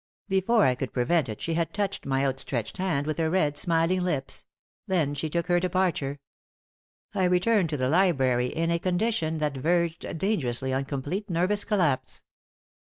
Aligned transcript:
Before 0.27 0.65
I 0.65 0.73
could 0.73 0.93
prevent 0.93 1.29
it 1.29 1.41
she 1.41 1.53
had 1.53 1.75
touched 1.75 2.07
my 2.07 2.25
outstretched 2.25 2.77
hand 2.77 3.05
with 3.05 3.19
her 3.19 3.29
red, 3.29 3.55
smiling 3.55 4.01
lips; 4.01 4.47
then 4.87 5.13
she 5.13 5.29
took 5.29 5.45
her 5.45 5.59
departure. 5.59 6.17
I 7.13 7.25
returned 7.25 7.69
to 7.69 7.77
the 7.77 7.87
library 7.87 8.47
in 8.47 8.71
a 8.71 8.79
condition 8.79 9.37
that 9.37 9.57
verged 9.57 10.17
dangerously 10.17 10.73
on 10.73 10.85
complete 10.85 11.29
nervous 11.29 11.63
collapse. 11.63 12.23